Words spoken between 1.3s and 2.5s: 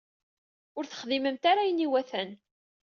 ara ayen iwatan.